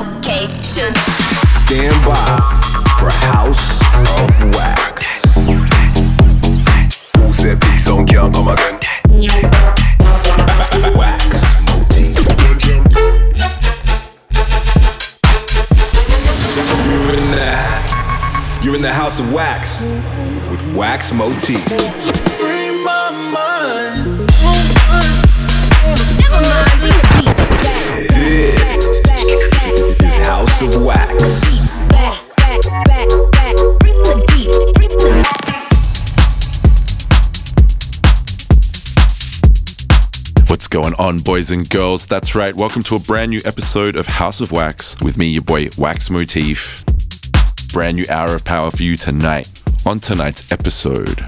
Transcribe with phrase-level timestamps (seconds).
[0.00, 0.94] location.
[1.60, 2.38] Stand by
[2.98, 3.80] for House
[4.16, 5.34] of Wax.
[7.16, 8.34] Who said peace on count?
[8.34, 8.78] Come again.
[10.96, 12.16] Wax motif.
[16.86, 17.50] You're in the,
[18.62, 19.82] you're in the House of Wax
[20.50, 21.62] with Wax Motif.
[22.38, 24.18] Free my mind.
[26.18, 27.19] Never mind,
[30.60, 30.80] bring the
[40.48, 42.06] What's going on, boys and girls?
[42.06, 42.54] That's right.
[42.54, 46.10] Welcome to a brand new episode of House of Wax with me, your boy Wax
[46.10, 46.84] Motif.
[47.72, 49.48] Brand new hour of power for you tonight.
[49.86, 51.20] On tonight's episode,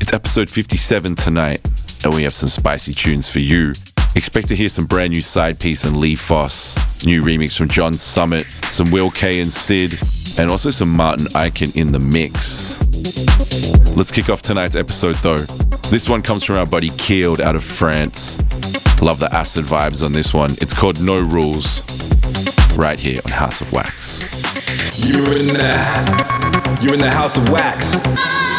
[0.00, 1.60] it's episode 57 tonight,
[2.04, 3.72] and we have some spicy tunes for you.
[4.16, 7.92] Expect to hear some brand new side piece and Lee Foss, new remix from John
[7.92, 9.92] Summit, some Will K and Sid,
[10.40, 12.80] and also some Martin Ikin in the mix.
[13.94, 15.44] Let's kick off tonight's episode though.
[15.90, 18.38] This one comes from our buddy Keeled out of France.
[19.02, 20.52] Love the acid vibes on this one.
[20.62, 21.82] It's called No Rules,
[22.76, 25.04] right here on House of Wax.
[25.06, 27.94] You're in the, you're in the House of Wax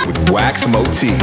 [0.06, 1.18] with Wax Motif.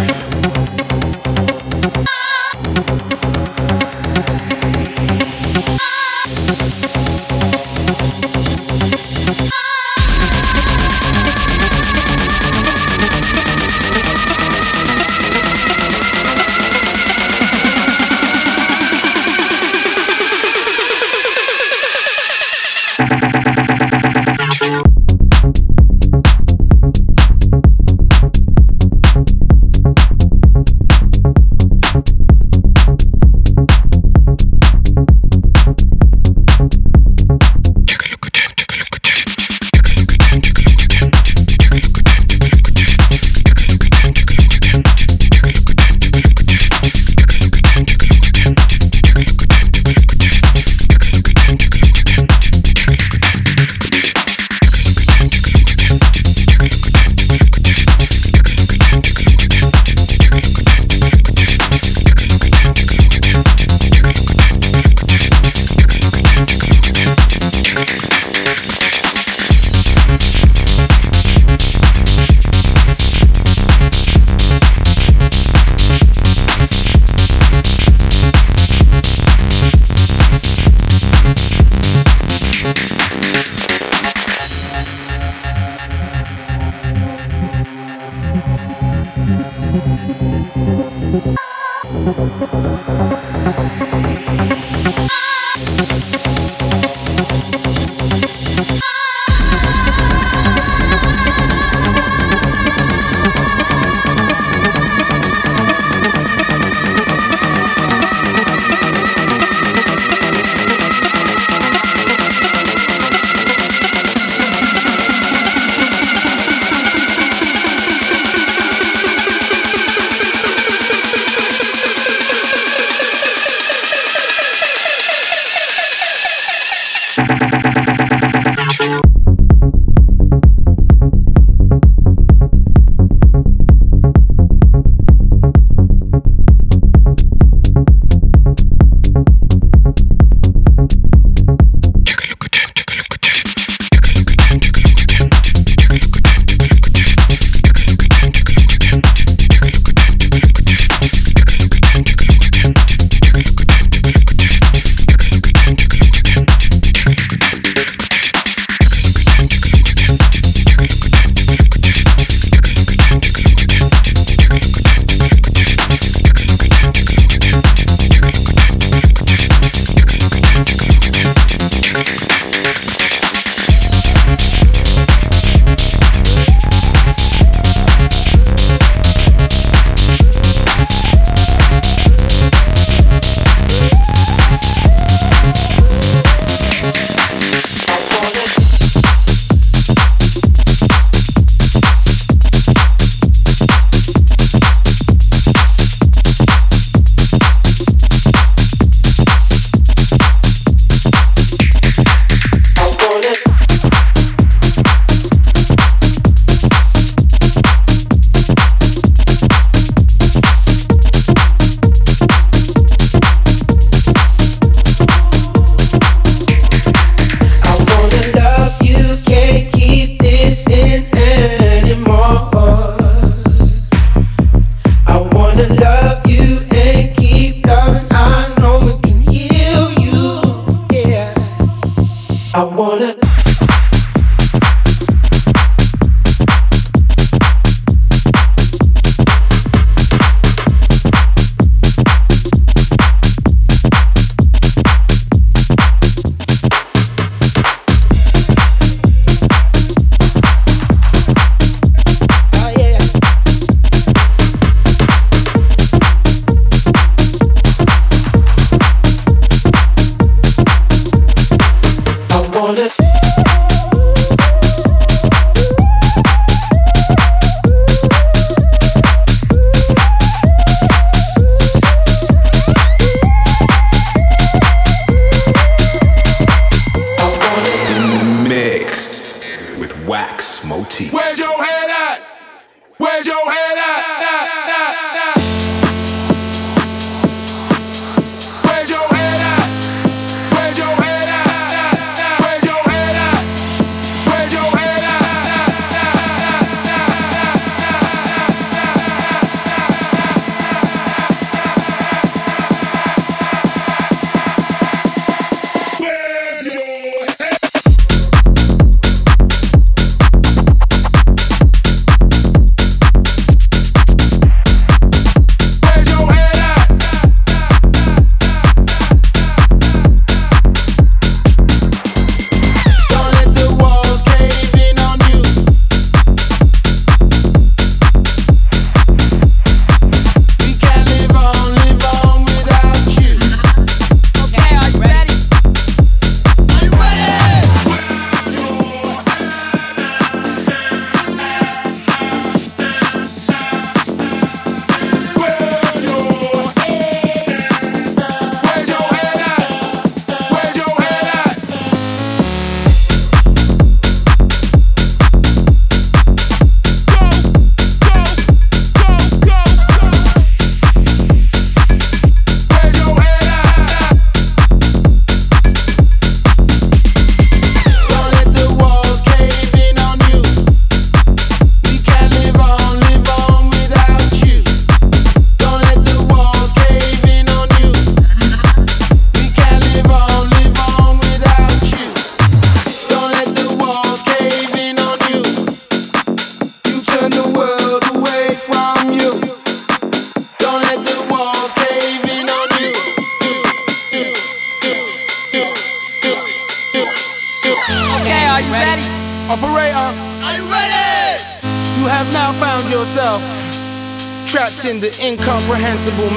[406.06, 406.33] Incomprehensible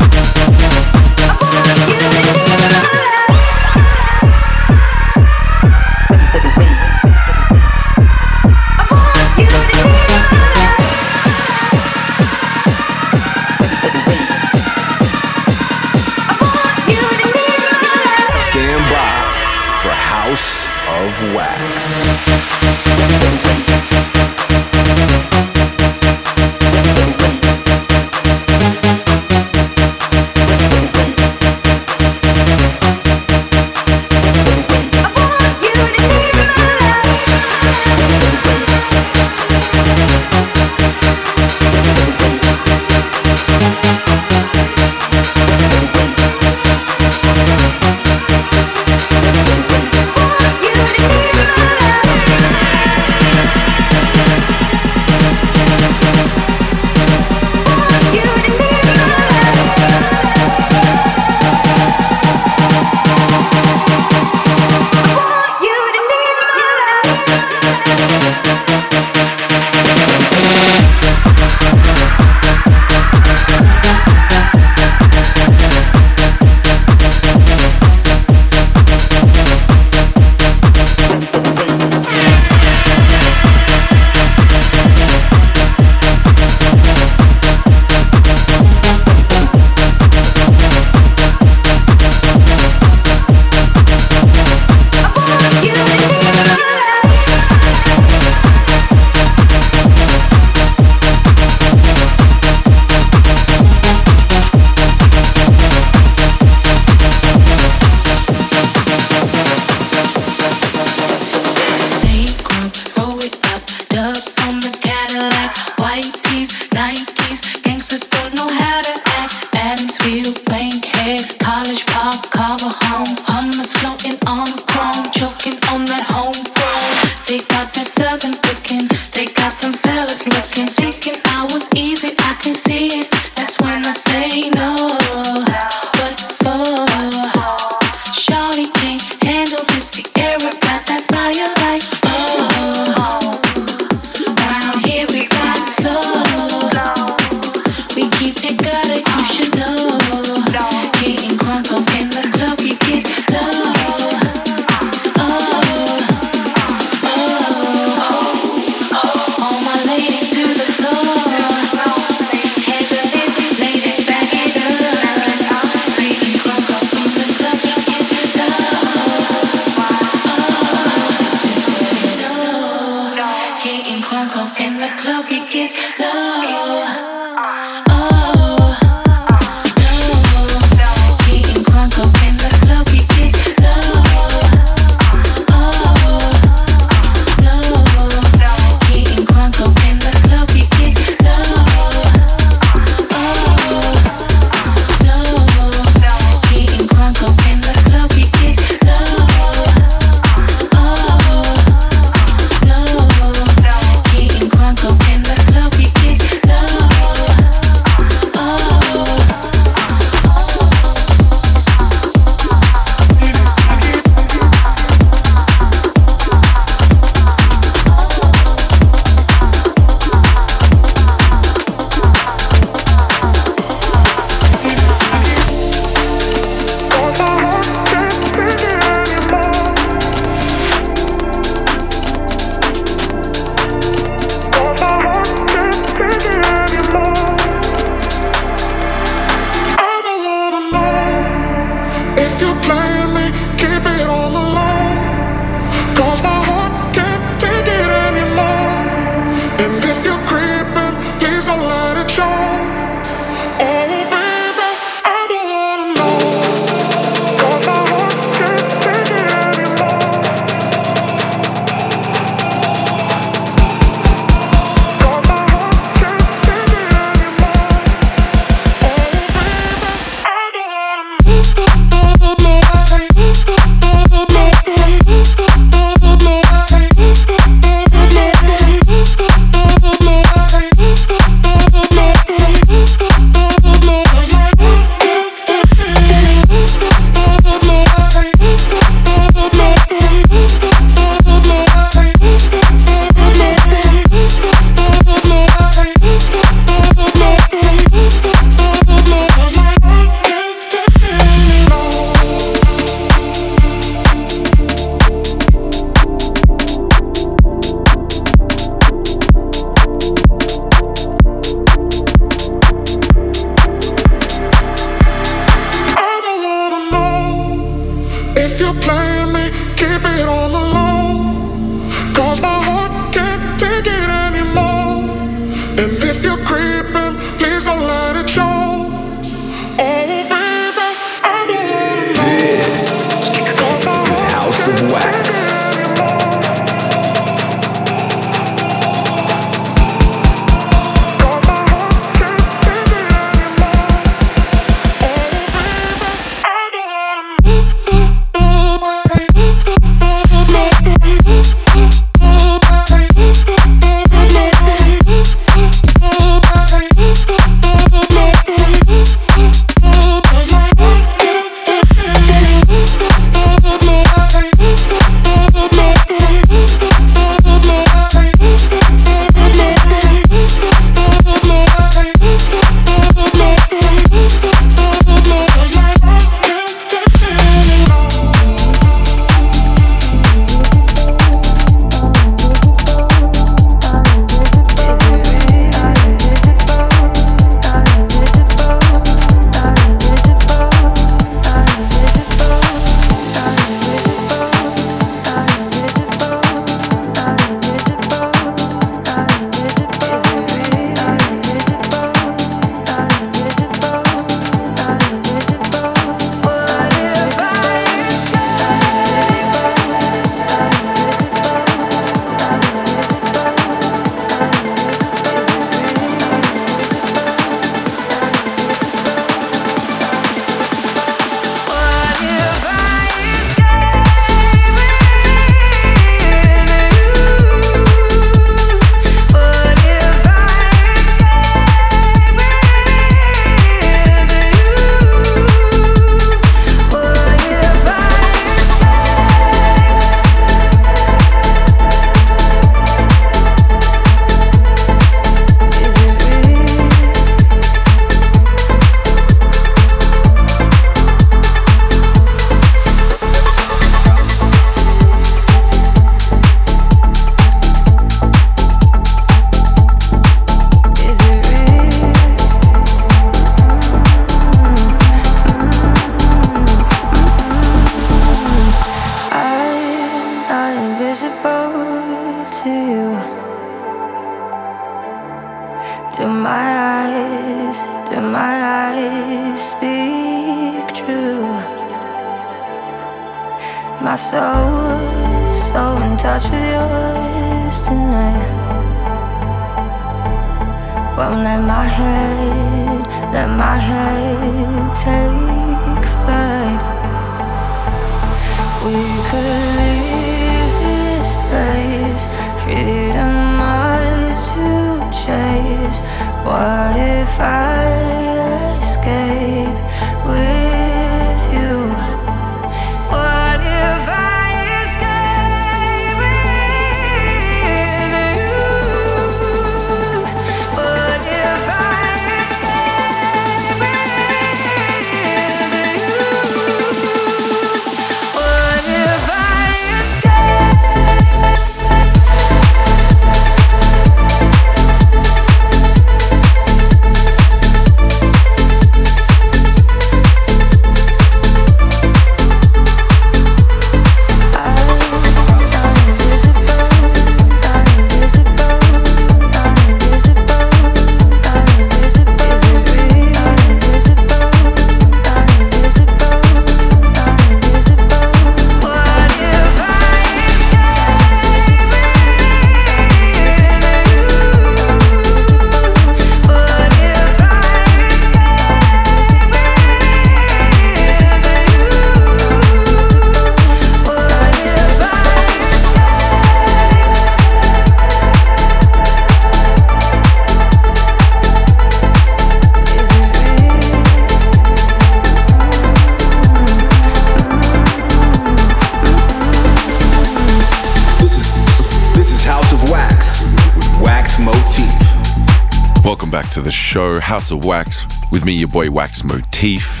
[597.26, 600.00] House of Wax, with me, your boy Wax Motif.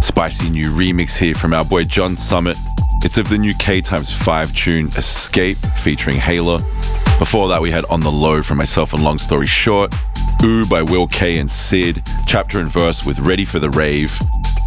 [0.00, 2.56] Spicy new remix here from our boy John Summit.
[3.02, 6.60] It's of the new K times 5 tune Escape featuring Hayla.
[7.18, 9.92] Before that, we had On the Low from myself and Long Story Short.
[10.44, 12.06] Ooh by Will K and Sid.
[12.28, 14.16] Chapter and verse with Ready for the Rave.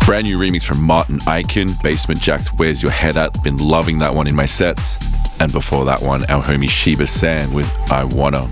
[0.05, 3.41] Brand new remix from Martin Ikin, Basement Jaxx Where's Your Head At?
[3.41, 4.99] Been loving that one in my sets.
[5.39, 8.49] And before that one, our homie Sheba San with I Wanna.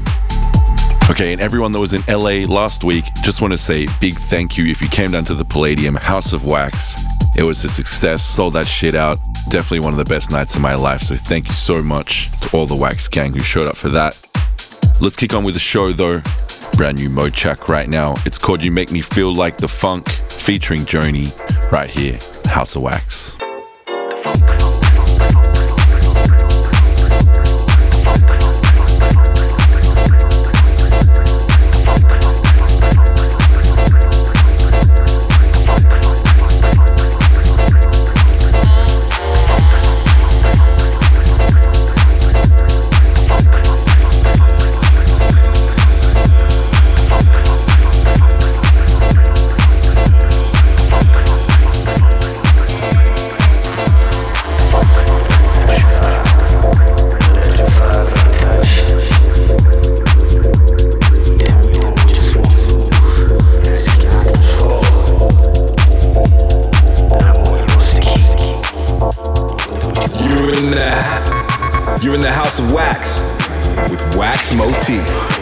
[1.09, 4.57] Okay, and everyone that was in LA last week, just want to say big thank
[4.57, 7.01] you if you came down to the Palladium House of Wax.
[7.37, 9.17] It was a success, sold that shit out.
[9.49, 11.01] Definitely one of the best nights of my life.
[11.01, 14.19] So thank you so much to all the Wax gang who showed up for that.
[14.99, 16.21] Let's kick on with the show though.
[16.75, 18.15] Brand new Mochakk right now.
[18.25, 21.31] It's called You Make Me Feel Like the Funk, featuring Joni,
[21.71, 22.19] right here,
[22.51, 23.37] House of Wax.
[72.59, 73.21] Of Wax
[73.89, 75.36] with Wax Motif.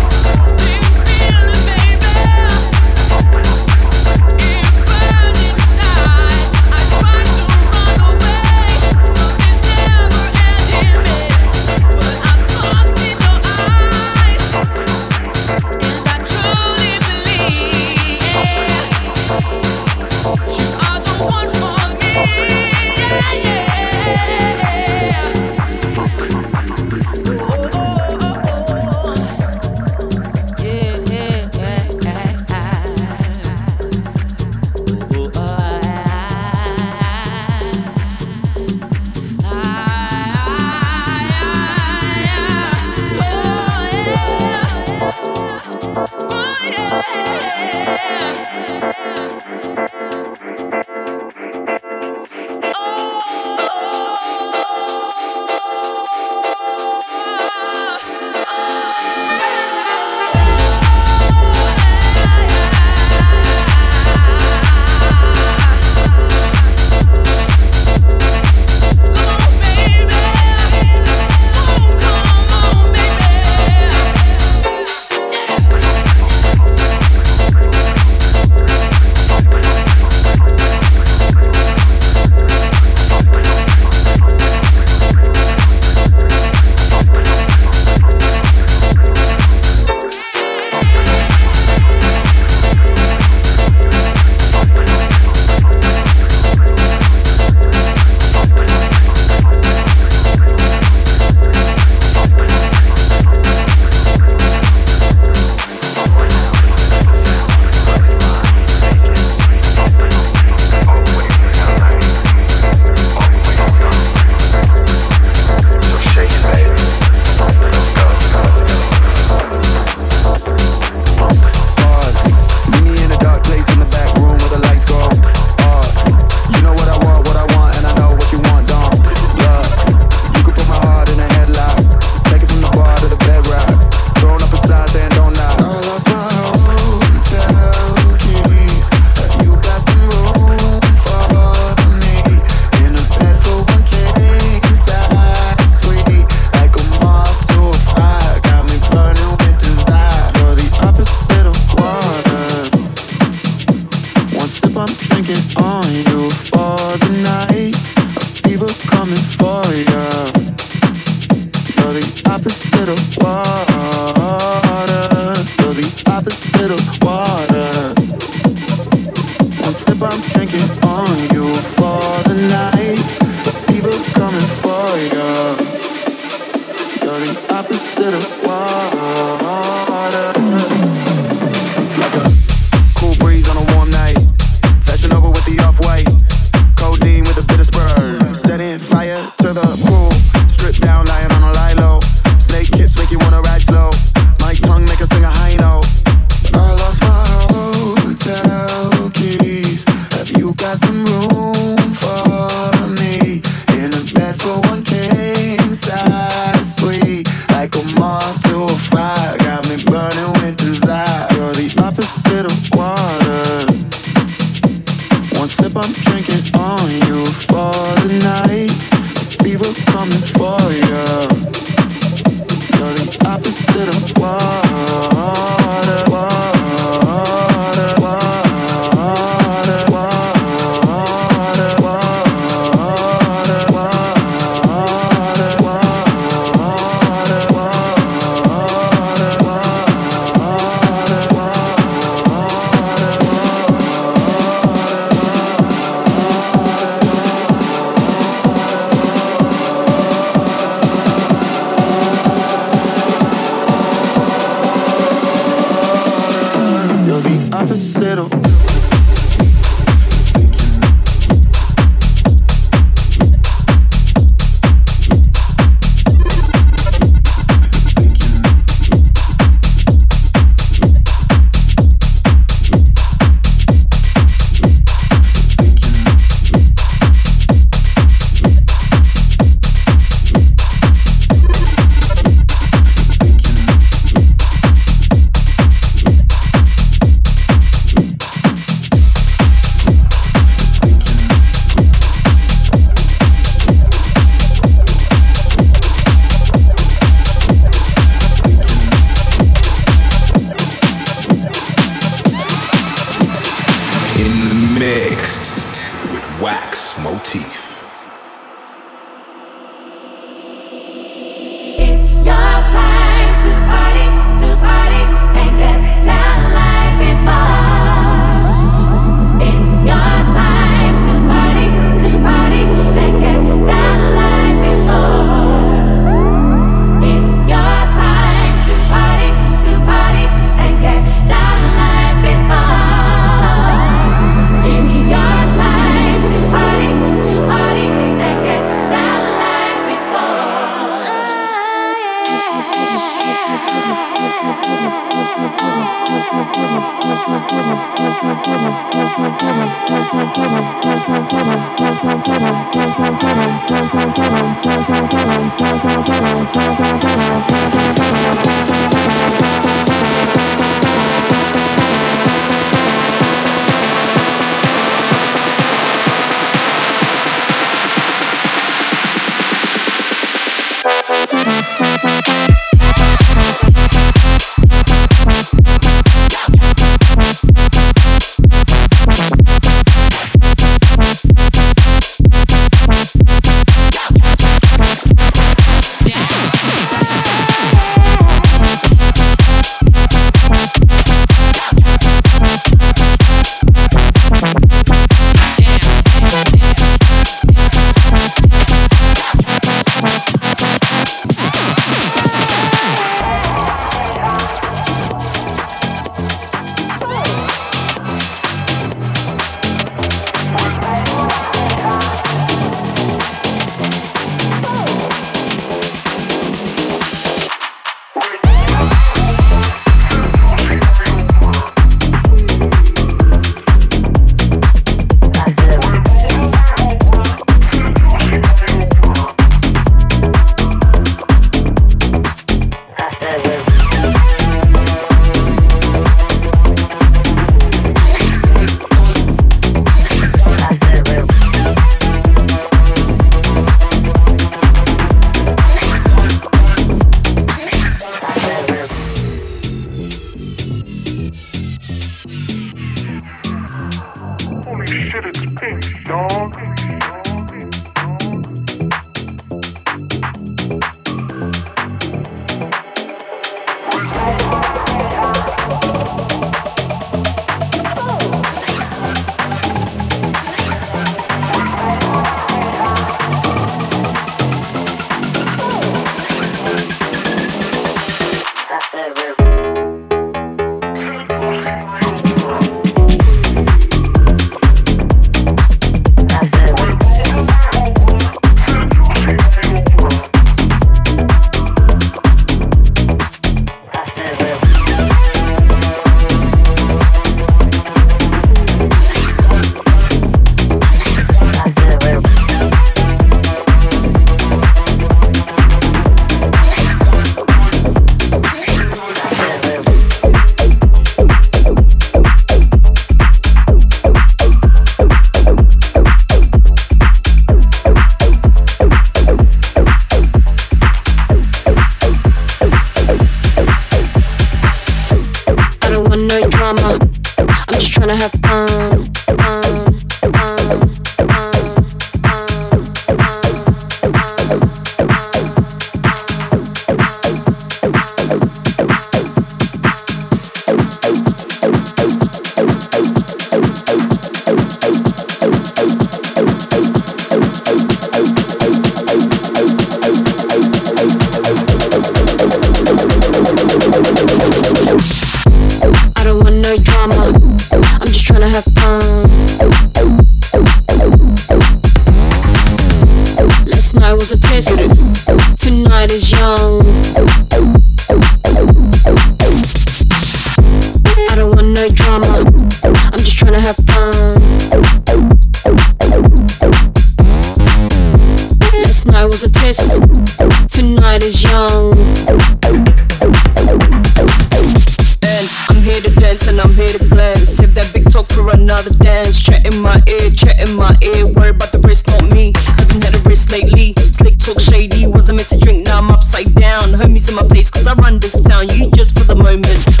[597.41, 600.00] my pace, cause I run this town, you just for the moment.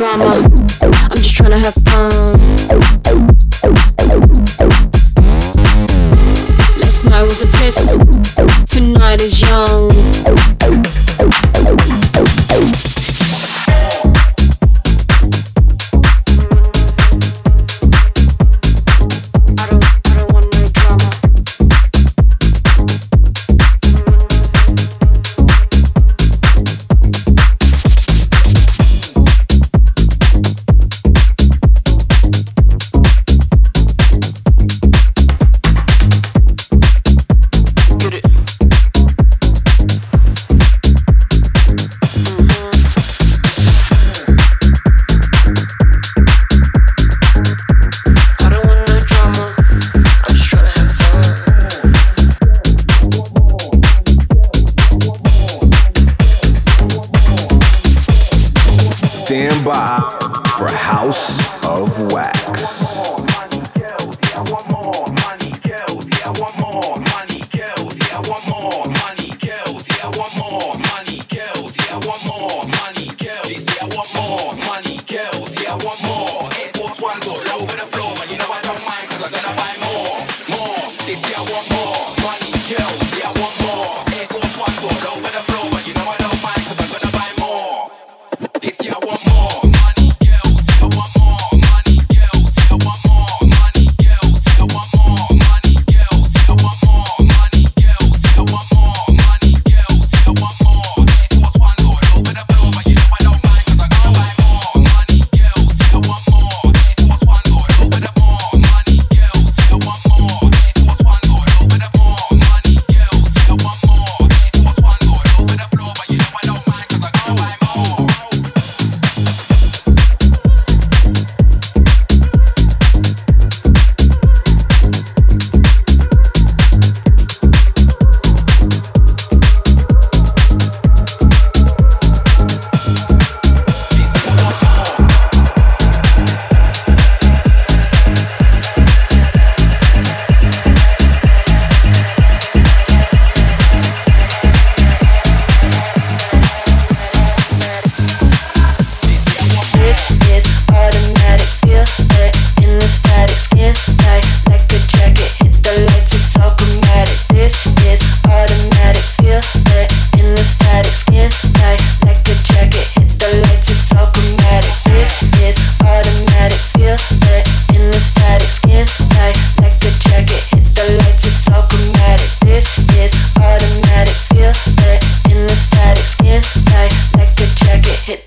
[0.00, 0.29] drama.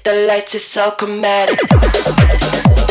[0.04, 2.83] the lights, are so chromatic.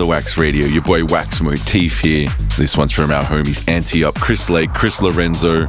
[0.00, 0.66] Of Wax Radio.
[0.66, 2.28] Your boy Wax Motif here.
[2.56, 5.66] This one's from our homies Anti Up, Chris Lake, Chris Lorenzo.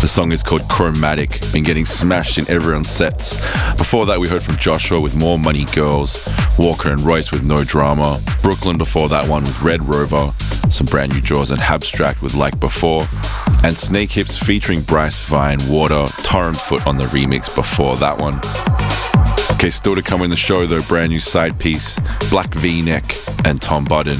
[0.00, 3.40] The song is called Chromatic, been getting smashed in everyone's sets.
[3.76, 7.62] Before that, we heard from Joshua with More Money Girls, Walker and Royce with No
[7.64, 10.32] Drama, Brooklyn before that one with Red Rover,
[10.70, 13.06] some brand new draws and Abstract with Like Before,
[13.64, 18.40] and Snake Hips featuring Bryce Vine, Water, Torren Foot on the remix before that one.
[19.56, 22.00] Okay, still to come in the show though, brand new side piece,
[22.30, 24.18] Black V-Neck and Tom Budden.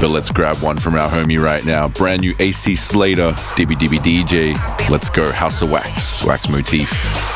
[0.00, 1.88] But let's grab one from our homie right now.
[1.88, 4.54] Brand new AC Slater, Dibby Dibby DJ.
[4.90, 6.90] Let's go, House of Wax, Wax Motif.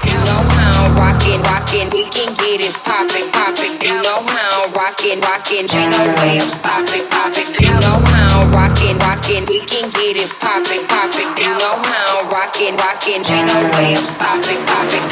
[0.04, 3.72] You know how rockin', rockin', we can get it poppin', poppin'.
[3.80, 7.48] You know how rockin', rockin', ain't no way I'm stopping, stopping.
[7.62, 11.28] You know how rockin', rockin', we can get it poppin', poppin'.
[11.38, 15.02] You know how rockin', rockin', ain't no way I'm stopping, stopping.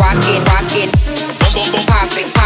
[0.00, 0.90] Rockin', rockin',
[1.38, 2.37] poppin', poppin'.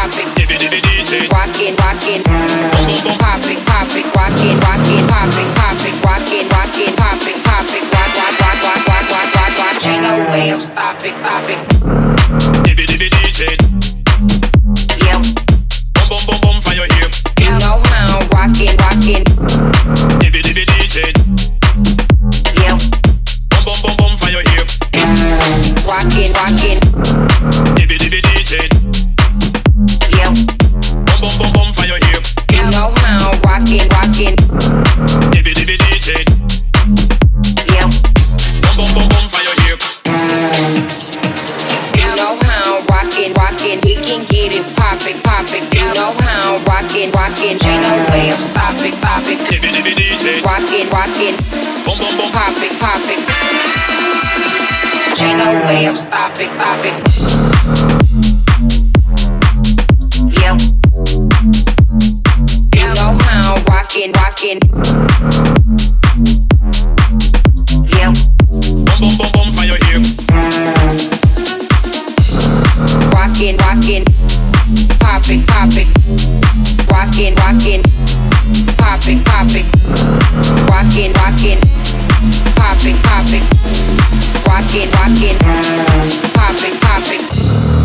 [0.52, 4.04] Rockin', rockin', poppin', poppin'.
[4.12, 5.94] Rockin', rockin', poppin', poppin'.
[6.04, 7.82] Rockin', rockin', poppin', poppin'.
[7.92, 9.86] Rock, rock, rock, rock, rock, rock, rock, rock.
[9.86, 11.56] Ain't no way I'm stopping, stopping.
[15.00, 15.20] Yeah.
[17.40, 19.24] You know how rockin', rockin'.
[22.60, 22.76] Yeah.
[25.88, 26.78] Rockin', rockin'.
[27.88, 28.01] Yeah.
[37.68, 37.88] Yeah.
[41.98, 45.18] You know how rockin', rockin', we can get it poppin',
[63.92, 64.58] how rockin', rockin'.
[67.90, 68.12] Yeah.
[73.12, 74.04] Rockin', rockin',
[74.98, 75.88] poppin', poppin'.
[76.90, 77.82] Rockin', rockin',
[78.78, 79.66] poppin', poppin'.
[80.68, 81.60] Rockin', rockin',
[82.56, 83.44] poppin', poppin'.
[84.46, 85.38] Rockin', rockin',
[86.34, 86.78] poppin', poppin'.
[86.80, 87.81] Poppin',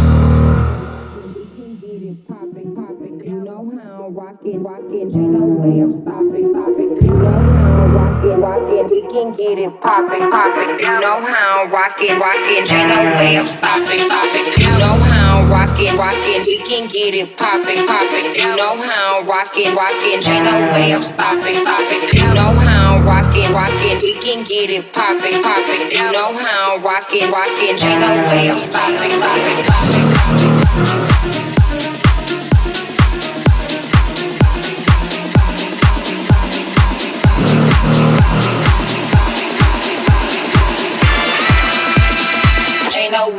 [4.07, 6.95] how rockin', ain't no way I'm stopping, stopping.
[7.01, 10.79] You know how I'm rockin', rockin', we can get it poppin', poppin'.
[10.79, 14.45] You know how I'm rockin', rockin', ain't no way I'm stopping, stopping.
[14.63, 18.35] You know how rockin', rockin', we can get it poppin', poppin'.
[18.35, 22.01] You know how rockin', rockin', ain't no way I'm stopping, stopping.
[22.13, 25.91] You know how rockin', rockin', we can get it poppin', poppin'.
[25.91, 30.06] You know how rockin', rockin', ain't no way I'm stopping, stopping, stopping.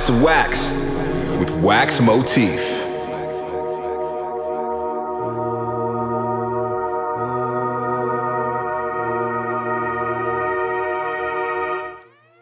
[0.00, 0.72] house of wax
[1.38, 2.58] with Wax Motif.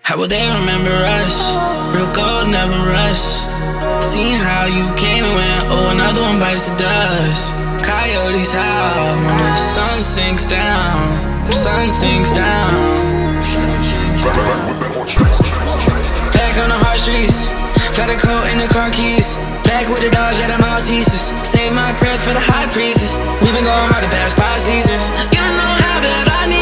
[0.03, 1.35] How will they remember us?
[1.93, 3.43] Real gold never rusts.
[4.07, 7.55] Seeing how you came and went, oh, another one bites the dust.
[7.85, 11.53] Coyotes howl when the sun sinks down.
[11.53, 12.99] Sun sinks down.
[16.59, 17.47] On the hard streets,
[17.95, 19.39] got a coat and the car keys.
[19.63, 21.31] Back with the dogs, yeah, the Maltesers.
[21.47, 23.15] Save my prayers for the high priestess.
[23.39, 25.07] We've been going hard the past five seasons.
[25.31, 26.58] You don't know how bad I need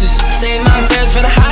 [0.00, 1.43] the Say my prayers for the high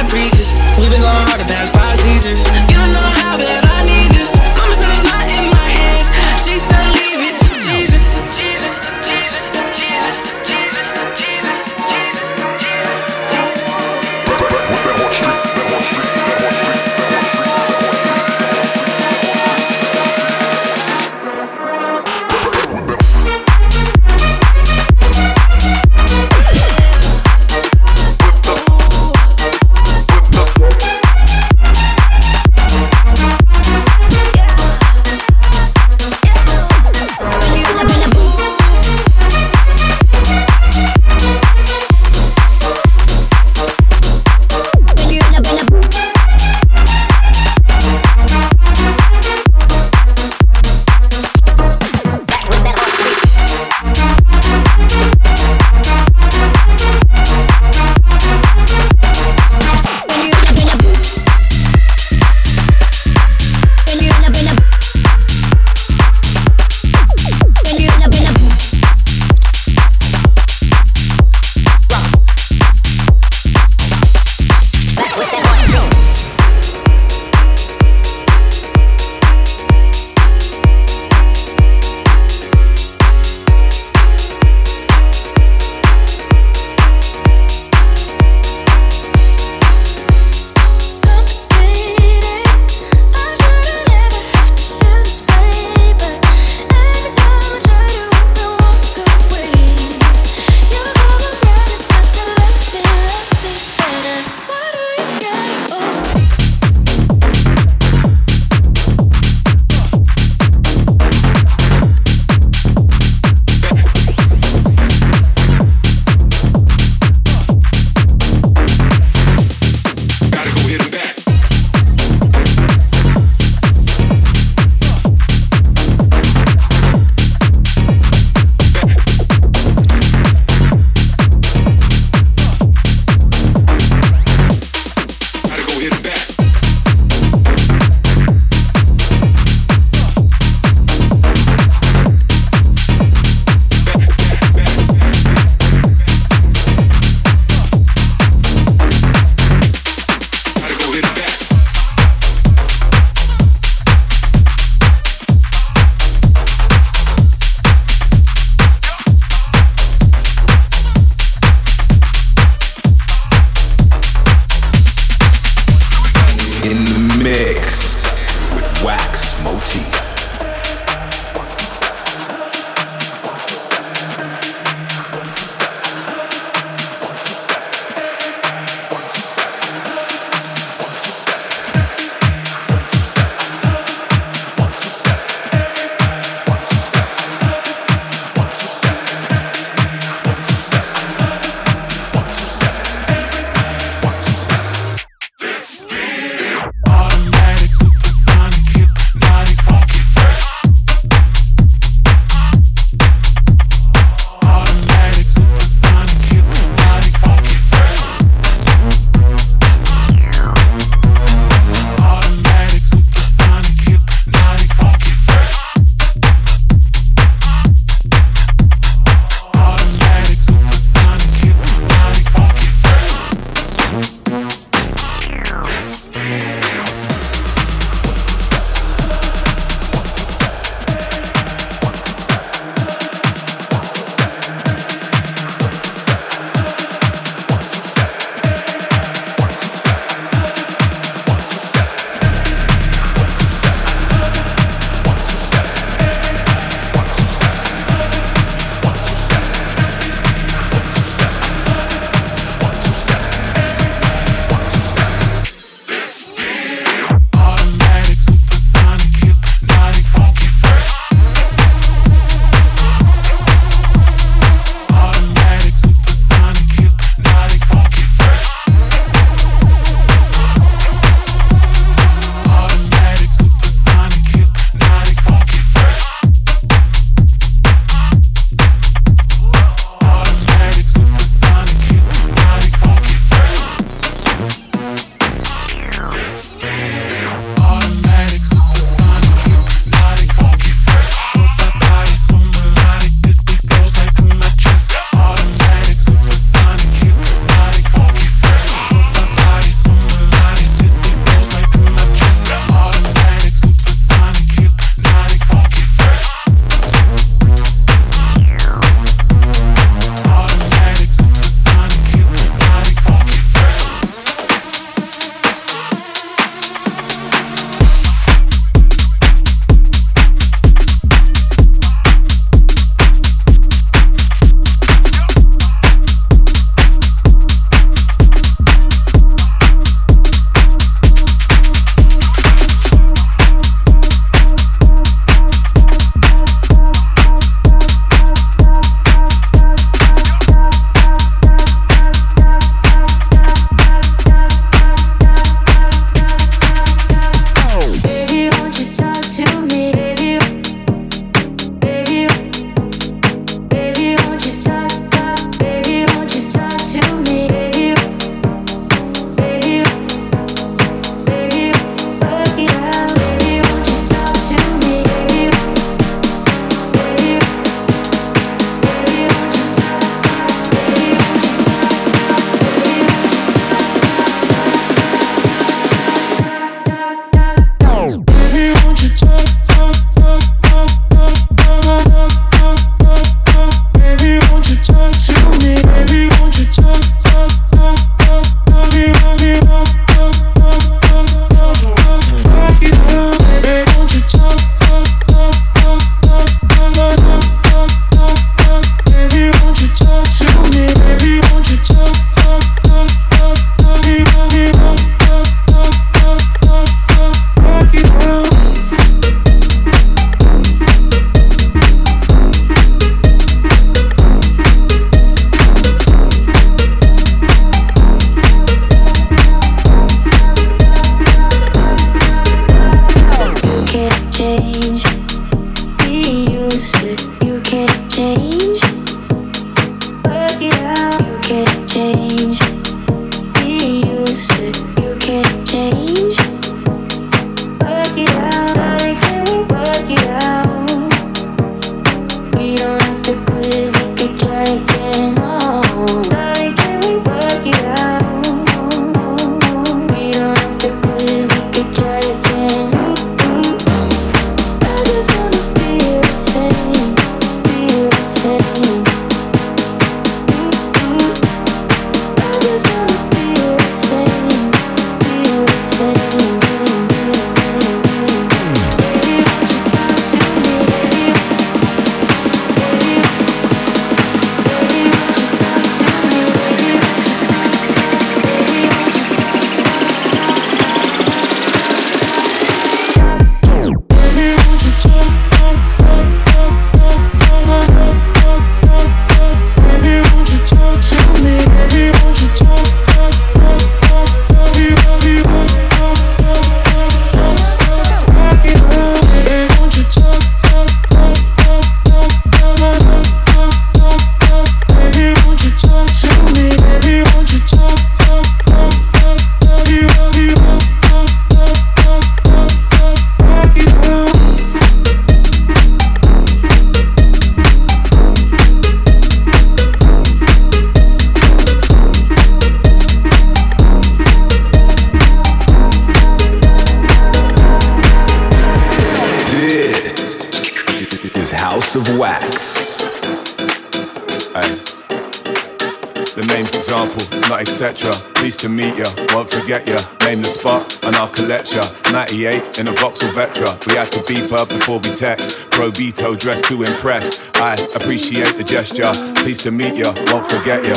[546.42, 547.52] dressed to impress.
[547.54, 549.12] I appreciate the gesture.
[549.42, 550.94] Pleased to meet ya, won't forget ya.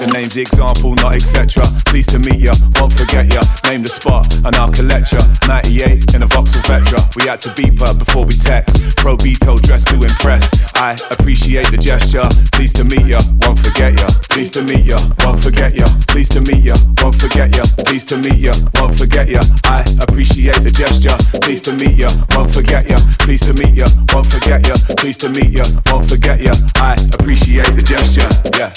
[0.00, 1.62] The name's example, not etc.
[1.86, 3.42] Pleased to meet ya, won't forget ya.
[3.64, 5.20] Name the spot and I'll collect ya.
[5.46, 6.98] 98 in a Vauxhall Vectra.
[7.16, 8.96] We had to beep up before we text.
[8.96, 10.50] Pro Beto dressed to impress.
[10.74, 12.26] I appreciate the gesture.
[12.52, 14.08] Pleased to meet ya, won't forget ya.
[14.30, 15.86] Pleased to meet ya, won't forget ya.
[16.08, 17.64] Pleased to meet ya, won't forget ya.
[17.86, 19.42] Pleased to meet ya, won't forget ya.
[19.64, 21.16] I appreciate the gesture.
[21.40, 22.98] Pleased to meet ya, won't forget ya.
[23.22, 24.74] Pleased to meet ya, won't forget ya.
[24.98, 26.54] Pleased to meet ya, won't forget ya.
[26.76, 28.30] I appreciate the gesture.
[28.58, 28.72] Yeah.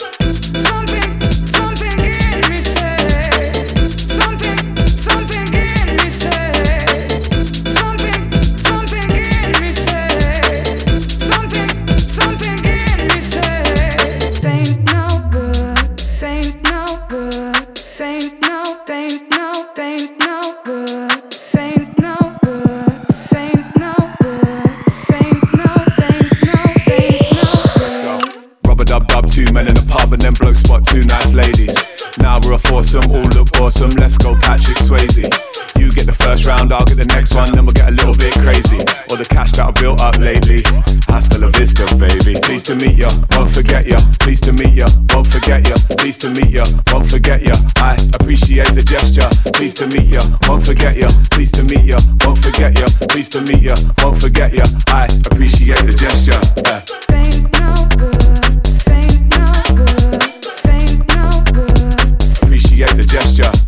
[1.75, 2.68] something in me.
[32.19, 33.91] Now we're a foursome, all look awesome.
[33.91, 35.27] Let's go, Patrick Swayze.
[35.79, 38.15] You get the first round, I'll get the next one, then we'll get a little
[38.15, 38.79] bit crazy.
[39.09, 40.61] All the cash that I built up lately.
[41.07, 42.39] Hasta la vista, baby.
[42.41, 43.99] Pleased to meet ya, won't forget ya.
[44.19, 45.75] Pleased to meet ya, won't forget ya.
[45.97, 47.55] Pleased to meet ya, won't forget ya.
[47.77, 49.29] I appreciate the gesture.
[49.53, 51.09] Pleased to meet ya, won't forget ya.
[51.31, 52.87] Pleased to meet ya, won't forget ya.
[53.07, 54.65] Pleased to meet ya, won't forget ya.
[54.89, 56.39] I appreciate the gesture.
[56.67, 56.83] Yeah.
[56.83, 57.49] Appreciate
[57.97, 58.68] the gesture.
[62.79, 63.03] Appreciate uh.
[63.03, 63.59] the gesture.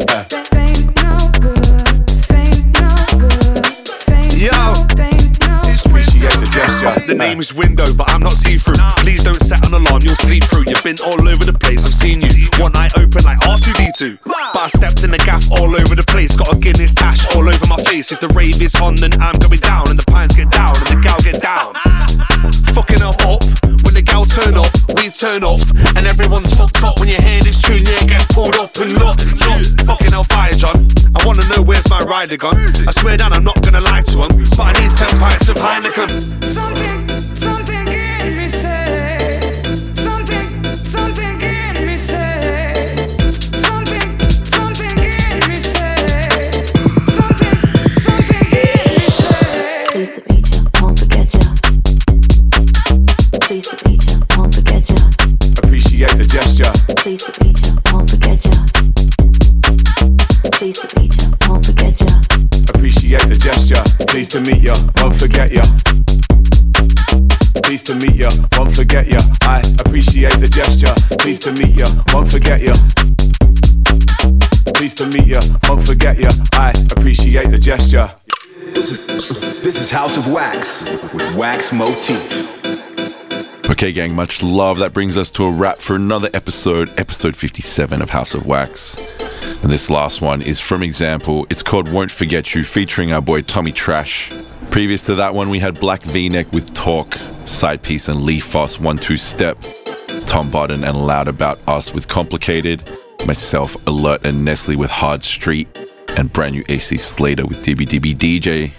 [7.07, 8.79] the name is Window, but I'm not see through.
[9.03, 10.63] Please don't set an alarm, you'll sleep through.
[10.67, 12.47] You've been all over the place, I've seen you.
[12.55, 14.19] One eye open like R2D2.
[14.23, 16.35] But I stepped in the gaff all over the place.
[16.37, 18.11] Got a Guinness tash all over my face.
[18.11, 19.89] If the rave is on, then I'm going to be down.
[19.89, 21.75] And the pines get down, and the gal get down.
[22.71, 23.43] Fucking her up.
[23.83, 25.59] When the gal turn up, we turn up.
[25.99, 28.25] And everyone's fucked up when you hear this tune, yeah, it gets
[32.29, 32.55] gone.
[32.87, 34.49] I swear down, I'm not gonna lie to him.
[34.55, 36.40] But I need 10 pints of Heineken.
[64.31, 65.61] Pleased to meet ya, won't forget ya.
[67.63, 69.19] Pleased to meet ya, won't forget ya.
[69.41, 70.95] I appreciate the gesture.
[71.17, 72.73] Pleased to meet ya, won't forget ya.
[74.73, 76.29] Pleased to meet ya, won't forget ya.
[76.53, 78.09] I appreciate the gesture.
[78.73, 82.23] This is, this is House of Wax with Wax Motif.
[83.69, 84.77] Okay, gang, much love.
[84.79, 88.95] That brings us to a wrap for another episode, episode 57 of House of Wax.
[89.61, 91.45] And this last one is from Example.
[91.49, 94.31] It's called Won't Forget You, featuring our boy Tommy Trash.
[94.71, 97.13] Previous to that one, we had Black V Neck with Talk,
[97.45, 99.57] Side Piece, and Lee Foss, One Two Step.
[100.25, 102.89] Tom Budden and Loud About Us with Complicated.
[103.27, 105.67] Myself, Alert, and Nestle with Hard Street.
[106.17, 108.71] And brand new AC Slater with Dibby DJ.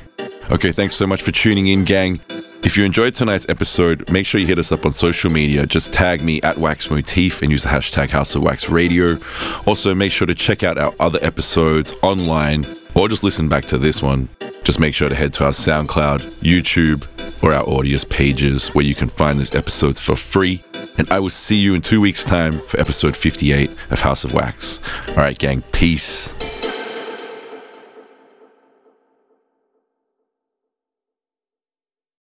[0.50, 2.20] Okay, thanks so much for tuning in, gang.
[2.64, 5.66] If you enjoyed tonight's episode, make sure you hit us up on social media.
[5.66, 9.18] Just tag me at Wax Motif and use the hashtag House of Wax Radio.
[9.66, 13.78] Also, make sure to check out our other episodes online or just listen back to
[13.78, 14.28] this one.
[14.62, 17.06] Just make sure to head to our SoundCloud, YouTube,
[17.42, 20.62] or our Audius pages where you can find these episodes for free.
[20.98, 24.34] And I will see you in two weeks' time for episode 58 of House of
[24.34, 24.80] Wax.
[25.10, 26.32] All right, gang, peace.